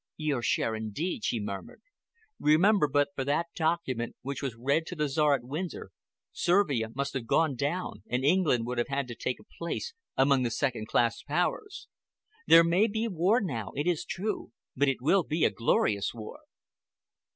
"Your 0.17 0.41
share, 0.41 0.73
indeed," 0.73 1.23
she 1.23 1.39
murmured. 1.39 1.83
"Remember 2.39 2.87
that 2.87 2.91
but 2.91 3.07
for 3.15 3.23
that 3.23 3.45
document 3.55 4.15
which 4.23 4.41
was 4.41 4.55
read 4.55 4.87
to 4.87 4.95
the 4.95 5.07
Czar 5.07 5.35
at 5.35 5.43
Windsor, 5.43 5.91
Servia 6.31 6.87
must 6.95 7.13
have 7.13 7.27
gone 7.27 7.55
down, 7.55 8.01
and 8.09 8.25
England 8.25 8.65
would 8.65 8.79
have 8.79 8.87
had 8.87 9.07
to 9.09 9.15
take 9.15 9.39
a 9.39 9.43
place 9.59 9.93
among 10.17 10.41
the 10.41 10.49
second 10.49 10.87
class 10.87 11.21
Powers. 11.21 11.87
There 12.47 12.63
may 12.63 12.87
be 12.87 13.07
war 13.07 13.39
now, 13.41 13.73
it 13.75 13.85
is 13.85 14.03
true, 14.03 14.51
but 14.75 14.89
it 14.89 15.01
will 15.03 15.21
be 15.21 15.45
a 15.45 15.51
glorious 15.51 16.15
war." 16.15 16.39